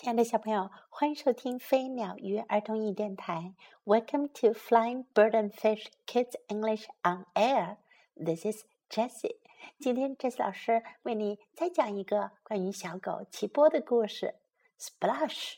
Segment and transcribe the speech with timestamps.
[0.00, 3.52] 亲爱的小朋友，欢迎收听飞鸟鱼儿童英语电台。
[3.84, 7.76] Welcome to Flying Bird and Fish Kids English on Air.
[8.16, 9.36] This is Jessie.
[9.78, 14.36] 今天 Jessie 老师为你再讲一个关于小狗齐波的故事。
[14.78, 15.56] Splash，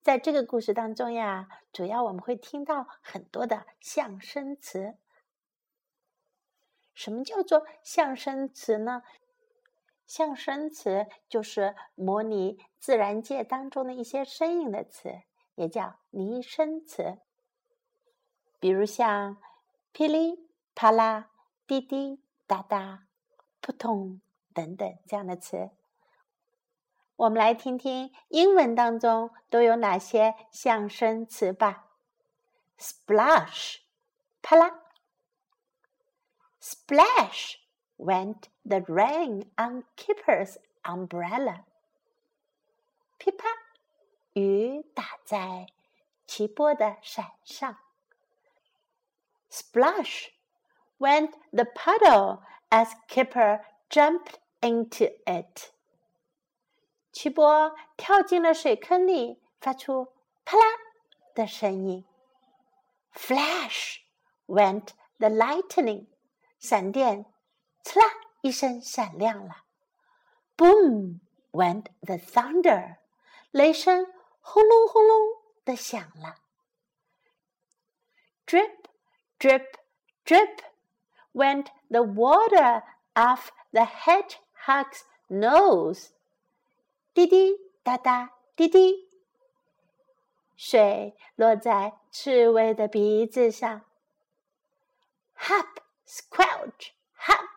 [0.00, 4.96] 在这个故事当中呀，主要我们会听到很多的象声词。
[6.94, 9.02] 什么叫做象声词呢？
[10.06, 15.22] 象声词就是模拟自然界当中的一些声音的词，
[15.56, 17.18] 也叫拟声词。
[18.60, 19.36] 比如像
[19.92, 21.30] 噼里啪啦、
[21.66, 23.06] 滴滴答答、
[23.60, 24.20] 扑通
[24.54, 25.70] 等等这样的词。
[27.16, 31.88] 我们来听听英文当中都有哪些象声词吧。
[32.78, 33.78] Splash，
[34.42, 34.82] 啪啦
[36.60, 37.65] ；Splash。
[37.98, 41.64] went the rain on Kipper's umbrella.
[43.18, 43.46] 噼啪，
[44.34, 45.66] 雨打在
[46.26, 47.78] 奇波的伞上。
[49.48, 50.30] Splash
[50.98, 55.70] went the puddle as Keeper jumped into it.
[57.12, 60.12] 奇波跳进了水坑里，发出
[60.44, 60.64] 啪啦
[61.34, 62.04] 的声音。
[63.12, 64.00] Flash
[64.46, 64.88] went
[65.18, 66.08] the lightning，
[66.58, 67.24] 闪电
[67.85, 68.05] 呲啦
[68.41, 69.63] 一声闪亮了，
[70.57, 71.19] Boom
[71.51, 72.97] went the thunder，
[73.51, 74.05] 雷声
[74.39, 75.17] 轰隆轰隆
[75.65, 76.37] 的响了。
[78.45, 78.85] Drip,
[79.39, 79.75] drip,
[80.25, 80.59] drip
[81.33, 86.09] went the water off the hedgehog's nose。
[87.13, 89.09] 滴滴答答，滴滴，
[90.55, 93.85] 水落在刺猬的鼻子上。
[95.37, 97.54] Hop, squelch, hop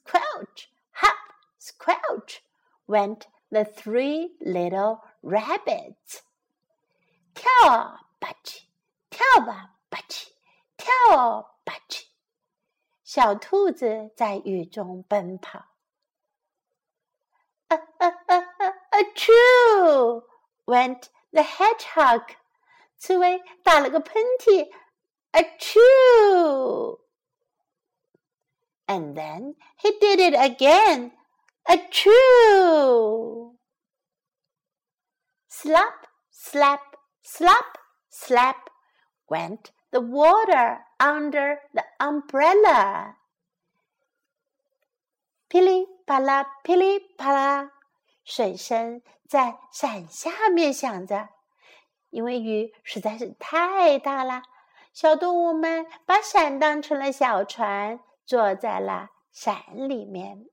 [0.00, 1.16] squelch, hop,
[1.58, 2.42] squelch
[2.86, 6.22] went the three little rabbits.
[7.34, 8.62] 跳啊吧唧，
[9.10, 10.28] 跳吧吧唧，
[10.76, 12.06] 跳啊吧唧，
[13.04, 15.66] 小兔子在雨中奔跑。
[17.68, 19.02] 啊啊啊啊啊！
[19.14, 20.22] True
[20.66, 22.36] went the hedgehog，
[22.96, 24.70] 刺猬打了个喷嚏。
[25.32, 27.00] A true
[28.90, 31.12] and then he did it again.
[31.68, 33.56] A true.
[35.48, 36.80] Slap, slap,
[37.22, 37.78] slap,
[38.08, 38.70] slap
[39.28, 43.16] went the water under the umbrella.
[45.48, 47.72] 噼里啪啦，噼里啪啦，
[48.24, 51.30] 水声在伞下面响着。
[52.10, 54.42] 因为雨实在是太大了，
[54.92, 60.46] 小动物们把伞当成了小船， 坐在了伞里面。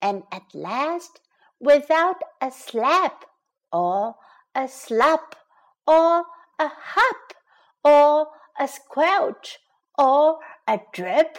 [0.00, 1.20] And at last,
[1.58, 3.24] without a slap,
[3.70, 4.16] or
[4.54, 5.34] a slap,
[5.86, 6.26] or
[6.58, 7.34] a hop,
[7.82, 8.28] or
[8.58, 9.58] a squelch,
[9.96, 11.38] or a drip,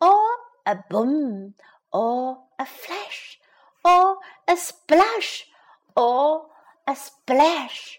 [0.00, 0.20] or
[0.66, 1.54] a boom,
[1.90, 3.38] or a flash,
[3.82, 5.46] or a splash,
[5.94, 6.50] or
[6.86, 7.98] a splash.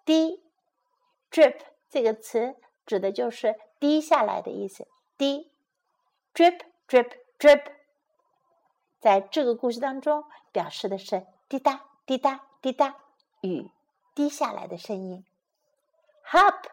[0.04, 0.44] 滴
[1.30, 4.86] ，drip 这个词指的就是滴下来的意思。
[5.16, 5.50] 滴
[6.34, 7.72] ，drip，drip，drip，
[9.00, 12.96] 在这个故事当中表示的是滴答滴答滴答
[13.40, 13.70] 雨
[14.14, 15.24] 滴下来的声音。
[16.26, 16.64] Hop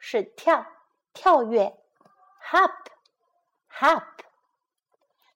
[0.00, 0.66] 是跳
[1.12, 1.78] 跳跃
[2.50, 4.19] ，hop，hop。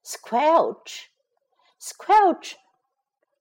[0.04, 2.56] Squelch，squelch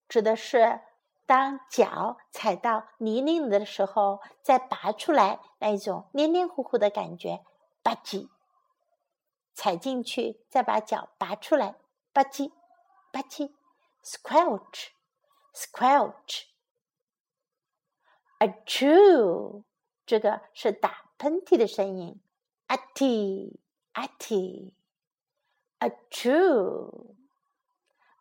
[0.07, 0.81] 指的是。
[1.25, 7.45] 当脚踩到泥泞的时候，再拔出来那一种黏黏糊糊的感觉，
[7.81, 8.27] 吧唧，
[9.53, 11.75] 踩进去，再把脚拔出来，
[12.11, 12.51] 吧唧，
[13.09, 13.53] 吧唧
[14.03, 16.47] ，squelch，squelch。
[18.39, 19.63] a chew，
[20.05, 22.19] 这个是打喷嚏的声音
[22.67, 22.77] ，a
[25.82, 25.96] t，a t，a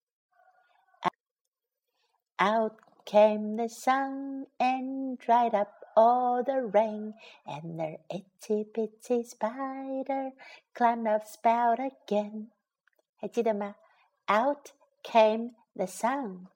[2.44, 2.74] Out
[3.06, 7.14] came the sun and dried up all the rain,
[7.46, 10.32] and the itty bitty spider
[10.74, 12.48] climbed up spout again.
[13.16, 13.76] 还记得吗
[14.26, 16.48] ？Out came the sun，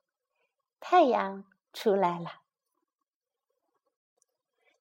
[0.79, 2.43] 太阳出来了。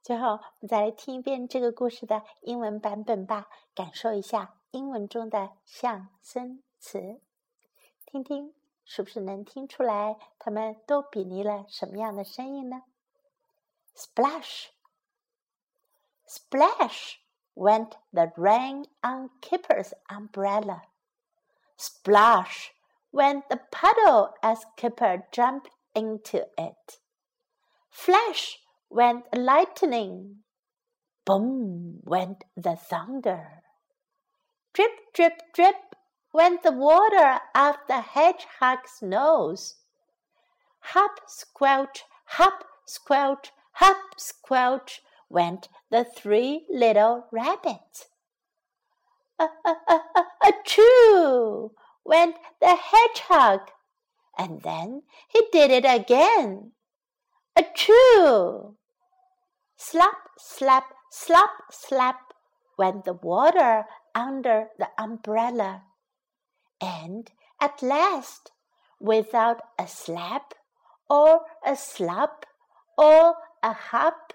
[0.02, 7.22] 最后，我们再来听一遍这个故事的英文版本吧，感受一下英文中的象声词，
[8.06, 8.54] 听听
[8.87, 12.83] 是不是能听出来，他们都比拟了什么样的声音呢？
[13.95, 14.69] Splash,
[16.27, 17.17] splash
[17.55, 20.83] went the rain on Kipper's umbrella.
[21.77, 22.73] Splash
[23.11, 26.99] went the puddle as Kipper jumped into it.
[27.91, 28.59] Flash
[28.89, 30.43] went the lightning.
[31.25, 33.63] Boom went the thunder.
[34.73, 35.86] Drip, drip, drip
[36.38, 39.78] went the water up the hedgehog's nose.
[40.94, 48.10] Hop, squelch, hop, squelch, hop, squelch went the three little rabbits.
[49.40, 51.72] A, a, a, a, a choo
[52.06, 53.72] went the hedgehog,
[54.38, 56.74] and then he did it again.
[57.56, 58.76] A choo!
[59.76, 62.20] Slap, slap, slap, slap
[62.78, 65.82] went the water under the umbrella
[66.81, 67.31] and
[67.61, 68.53] at last,
[68.99, 70.55] without a slap
[71.09, 72.47] or a slap
[72.97, 74.33] or a hop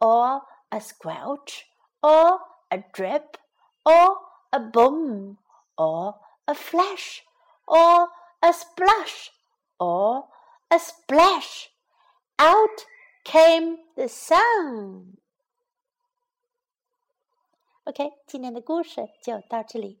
[0.00, 1.66] or a squelch
[2.02, 3.36] or a drip
[3.84, 4.18] or
[4.52, 5.38] a boom
[5.78, 7.24] or a flash
[7.66, 8.08] or
[8.42, 9.30] a splash
[9.78, 10.28] or
[10.70, 11.70] a splash,
[12.38, 12.86] out
[13.24, 15.16] came the sun.
[17.84, 20.00] OK，今天的故事就到这里。